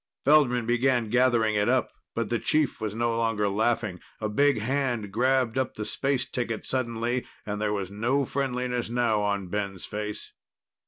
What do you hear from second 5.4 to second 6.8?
up the space ticket